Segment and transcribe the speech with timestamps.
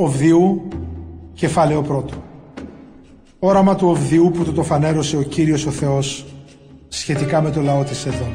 [0.00, 0.68] Οβδίου,
[1.34, 2.14] κεφάλαιο πρώτο.
[3.38, 6.26] Όραμα του Οβδιού που του το φανέρωσε ο Κύριος ο Θεός
[6.88, 8.32] σχετικά με το λαό της Εδών.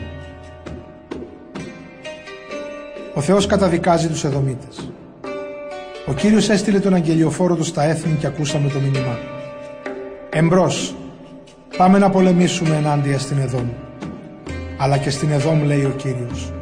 [3.13, 4.91] Ο Θεός καταδικάζει τους Εδωμίτες.
[6.07, 9.18] Ο Κύριος έστειλε τον αγγελιοφόρο του στα έθνη και ακούσαμε το μήνυμά.
[10.30, 10.95] Εμπρός,
[11.77, 13.68] πάμε να πολεμήσουμε ενάντια στην Εδόμ.
[14.77, 16.54] Αλλά και στην Εδόμ λέει ο Κύριος.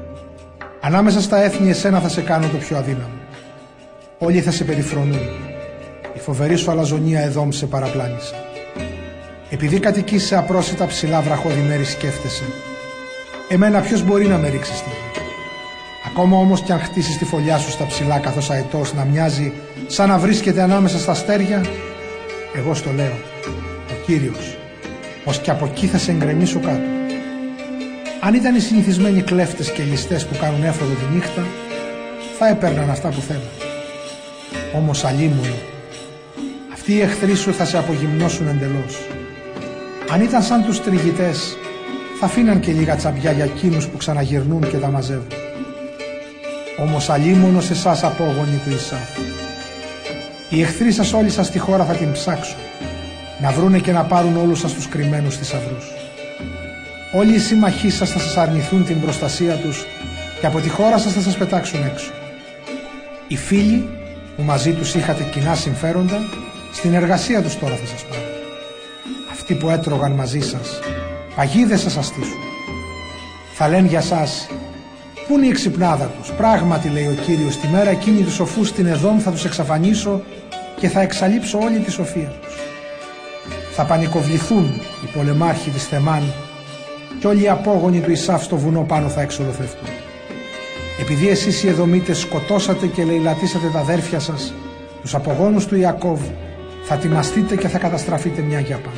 [0.81, 3.20] Ανάμεσα στα έθνη εσένα θα σε κάνω το πιο αδύναμο.
[4.23, 5.29] Όλοι θα σε περιφρονούν.
[6.13, 8.35] Η φοβερή σου αλαζονία εδώ σε παραπλάνησε.
[9.49, 12.43] Επειδή κατοικείς σε απρόσιτα ψηλά βραχώδη μέρη σκέφτεσαι.
[13.49, 15.21] Εμένα ποιος μπορεί να με ρίξει στη γη;
[16.11, 19.53] Ακόμα όμως κι αν χτίσεις τη φωλιά σου στα ψηλά καθώς αετός να μοιάζει
[19.87, 21.65] σαν να βρίσκεται ανάμεσα στα αστέρια,
[22.55, 23.17] εγώ στο λέω,
[23.89, 24.57] ο Κύριος,
[25.23, 26.89] πως και από εκεί θα σε εγκρεμίσω κάτω.
[28.21, 31.45] Αν ήταν οι συνηθισμένοι κλέφτες και ληστές που κάνουν έφοδο τη νύχτα,
[32.37, 33.70] θα έπαιρναν αυτά που θέλουν.
[34.75, 35.55] Όμως αλίμονο,
[36.73, 39.07] αυτοί οι εχθροί σου θα σε απογυμνώσουν εντελώς.
[40.11, 41.57] Αν ήταν σαν τους τριγητές,
[42.19, 45.27] θα αφήναν και λίγα τσαμπιά για εκείνους που ξαναγυρνούν και τα μαζεύουν.
[46.79, 49.17] Όμως αλίμονο σε εσάς απόγονοι του Ισάφ.
[50.49, 52.57] Οι εχθροί σας όλοι σας στη χώρα θα την ψάξουν,
[53.41, 55.85] να βρούνε και να πάρουν όλους σας τους κρυμμένους θησαυρούς.
[57.13, 59.85] Όλοι οι σύμμαχοί σας θα σας αρνηθούν την προστασία τους
[60.39, 62.11] και από τη χώρα σας θα σας πετάξουν έξω.
[63.27, 63.89] Οι φίλοι
[64.41, 66.19] που μαζί τους είχατε κοινά συμφέροντα,
[66.73, 68.25] στην εργασία τους τώρα θα σας πάρουν.
[69.31, 70.79] Αυτοί που έτρωγαν μαζί σας,
[71.35, 72.39] παγίδες θα σας στήσουν.
[73.53, 74.47] Θα λένε για σας,
[75.27, 78.85] πού είναι η εξυπνάδα τους; Πράγματι λέει ο Κύριος, τη μέρα εκείνη τους σοφούς στην
[78.85, 80.21] Εδόμ θα τους εξαφανίσω
[80.79, 82.55] και θα εξαλείψω όλη τη σοφία τους.
[83.75, 86.33] Θα πανικοβληθούν οι πολεμάρχοι της Θεμάν
[87.19, 90.00] και όλοι οι απόγονοι του Ισάφ στο βουνό πάνω θα εξολοθρευτούν.
[91.01, 94.53] Επειδή εσείς οι Εδωμίτες σκοτώσατε και λαιλατίσατε τα αδέρφια σας,
[95.01, 96.21] τους απογόνους του Ιακώβ,
[96.83, 98.97] θα τιμαστείτε και θα καταστραφείτε μια για πάντα.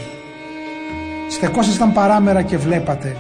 [1.30, 3.16] Στεκόσασταν παράμερα και βλέπατε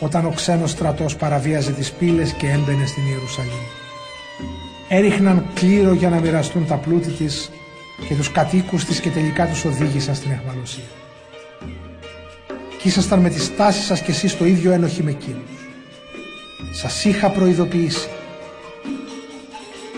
[0.00, 3.64] όταν ο ξένος στρατός παραβίαζε τις πύλες και έμπαινε στην Ιερουσαλήμ.
[4.88, 7.50] Έριχναν κλήρο για να μοιραστούν τα πλούτη της
[8.08, 10.90] και τους κατοίκους της και τελικά τους οδήγησαν στην εχμαλωσία.
[12.78, 15.50] Κι ήσασταν με τις τάσεις σας και εσείς το ίδιο ένοχοι με εκείνους.
[16.72, 18.08] Σας είχα προειδοποιήσει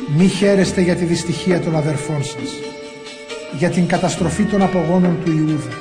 [0.08, 2.50] μη χαίρεστε για τη δυστυχία των αδερφών σας,
[3.58, 5.78] για την καταστροφή των απογόνων του Ιούδα.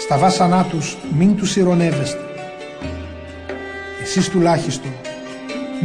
[0.00, 2.20] Στα βάσανά τους μην τους ηρωνεύεστε.
[4.02, 4.92] Εσείς τουλάχιστον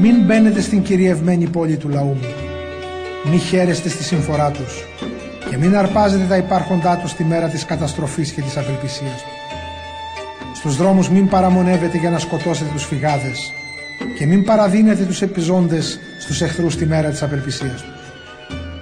[0.02, 2.34] μην μπαίνετε στην κυριευμένη πόλη του λαού μου.
[3.32, 4.86] Μη χαίρεστε στη συμφορά τους
[5.50, 9.40] και μην αρπάζετε τα υπάρχοντά τους τη μέρα της καταστροφής και της απελπισίας τους.
[10.58, 13.54] Στους δρόμους μην παραμονεύετε για να σκοτώσετε τους φυγάδες
[14.18, 17.92] και μην παραδίνετε τους επιζώντες στους εχθρούς τη μέρα της απελπισίας τους.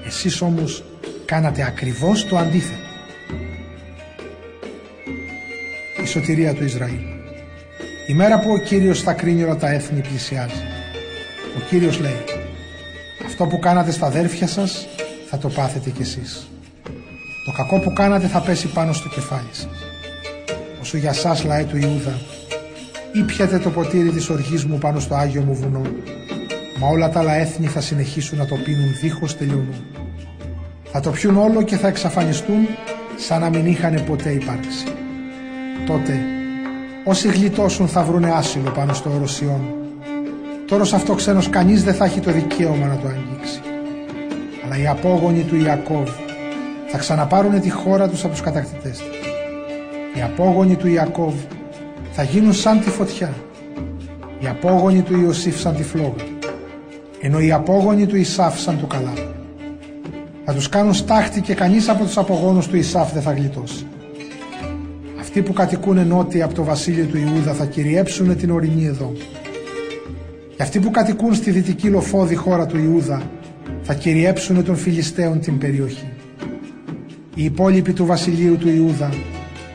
[0.06, 0.84] Εσείς όμως
[1.26, 2.82] κάνατε ακριβώς το αντίθετο.
[6.04, 7.00] Η σωτηρία του Ισραήλ.
[8.08, 10.64] Η μέρα που ο Κύριος θα κρίνει όλα τα έθνη πλησιάζει.
[11.58, 12.24] Ο Κύριος λέει
[13.26, 14.88] «Αυτό που κάνατε στα αδέρφια σας
[15.30, 16.50] θα το πάθετε κι εσείς.
[17.46, 19.70] Το κακό που κάνατε θα πέσει πάνω στο κεφάλι σας.
[20.82, 22.22] Όσο για σας λαέ του Ιούδα
[23.12, 25.82] ήπιατε το ποτήρι της οργής μου πάνω στο Άγιο μου βουνό
[26.80, 29.84] μα όλα τα άλλα έθνη θα συνεχίσουν να το πίνουν δίχως τελειώνουν.
[30.84, 32.68] Θα το πιούν όλο και θα εξαφανιστούν
[33.18, 34.86] σαν να μην είχαν ποτέ υπάρξει.
[35.86, 36.20] Τότε
[37.04, 39.62] όσοι γλιτώσουν θα βρούνε άσυλο πάνω στο οροσιόν.
[40.68, 43.60] Τώρα σε αυτό ξένος κανείς δεν θα έχει το δικαίωμα να το αγγίξει.
[44.66, 46.10] Αλλά οι απόγονοι του Ιακώβ
[46.88, 49.18] θα ξαναπάρουν τη χώρα τους από τους κατακτητές τους.
[50.16, 51.34] Οι απόγονοι του Ιακώβ
[52.22, 53.34] θα γίνουν σαν τη φωτιά.
[54.40, 56.24] Οι απόγονοι του Ιωσήφ σαν τη φλόγα.
[57.22, 59.14] Ενώ οι απόγονοι του Ισάφ σαν το καλά.
[60.46, 63.86] Θα τους κάνουν στάχτη και κανείς από τους απογόνους του Ισάφ δεν θα γλιτώσει.
[65.20, 69.12] Αυτοί που κατοικούν νότια από το βασίλειο του Ιούδα θα κυριέψουν την ορεινή εδώ.
[70.56, 73.22] Και αυτοί που κατοικούν στη δυτική λοφόδη χώρα του Ιούδα
[73.82, 76.10] θα κυριέψουν των Φιλιστέων την περιοχή.
[77.36, 79.10] Οι υπόλοιποι του βασιλείου του Ιούδα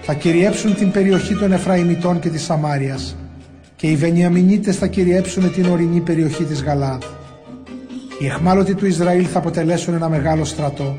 [0.06, 3.16] θα κυριέψουν την περιοχή των Εφραημιτών και της Σαμάριας
[3.76, 7.02] και οι Βενιαμινίτες θα κυριέψουν την ορεινή περιοχή της Γαλάδ.
[8.20, 10.98] Οι εχμάλωτοι του Ισραήλ θα αποτελέσουν ένα μεγάλο στρατό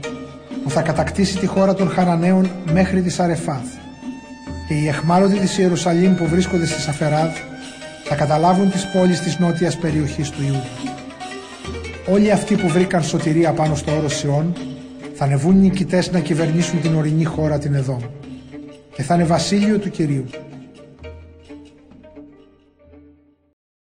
[0.63, 3.65] που θα κατακτήσει τη χώρα των Χαναναίων μέχρι της Σαρεφάθ
[4.67, 7.31] και οι εχμάλωτοι της Ιερουσαλήμ που βρίσκονται στη Σαφεράδ
[8.03, 10.69] θα καταλάβουν τις πόλεις της νότιας περιοχής του Ιούδα.
[12.09, 14.53] Όλοι αυτοί που βρήκαν σωτηρία πάνω στο όρος Σιών
[15.13, 18.01] θα ανεβούν νικητές να κυβερνήσουν την ορεινή χώρα την Εδόμ
[18.95, 20.25] και θα είναι βασίλειο του Κυρίου.